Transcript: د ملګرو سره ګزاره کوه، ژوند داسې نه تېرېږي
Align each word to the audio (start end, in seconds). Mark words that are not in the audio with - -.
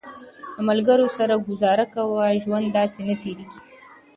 د 0.55 0.57
ملګرو 0.69 1.07
سره 1.17 1.33
ګزاره 1.47 1.85
کوه، 1.93 2.23
ژوند 2.43 2.67
داسې 2.77 2.99
نه 3.07 3.15
تېرېږي 3.21 3.57